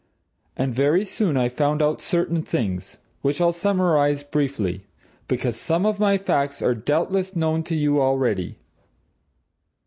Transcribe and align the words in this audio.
And 0.57 0.73
very 0.73 1.05
soon 1.05 1.37
I 1.37 1.47
found 1.47 1.79
out 1.79 2.01
certain 2.01 2.41
things 2.41 2.97
which 3.21 3.39
I'll 3.39 3.51
summarize, 3.51 4.23
briefly, 4.23 4.87
because 5.27 5.55
some 5.57 5.85
of 5.85 5.99
my 5.99 6.17
facts 6.17 6.59
are 6.59 6.73
doubtless 6.73 7.35
known 7.35 7.61
to 7.65 7.75
you 7.75 8.01
already. 8.01 8.57